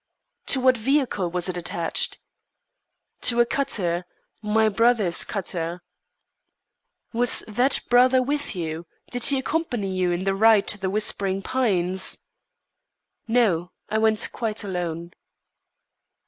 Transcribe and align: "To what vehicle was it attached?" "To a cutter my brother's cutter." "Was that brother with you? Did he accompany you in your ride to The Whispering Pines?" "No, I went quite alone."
"To 0.47 0.59
what 0.59 0.77
vehicle 0.77 1.29
was 1.29 1.47
it 1.47 1.55
attached?" 1.57 2.17
"To 3.21 3.39
a 3.39 3.45
cutter 3.45 4.07
my 4.41 4.67
brother's 4.67 5.23
cutter." 5.23 5.83
"Was 7.13 7.41
that 7.41 7.81
brother 7.87 8.19
with 8.23 8.55
you? 8.55 8.87
Did 9.11 9.25
he 9.25 9.37
accompany 9.37 9.95
you 9.95 10.11
in 10.11 10.21
your 10.21 10.33
ride 10.33 10.65
to 10.69 10.79
The 10.79 10.89
Whispering 10.89 11.43
Pines?" 11.43 12.17
"No, 13.27 13.73
I 13.89 13.99
went 13.99 14.27
quite 14.31 14.63
alone." 14.63 15.11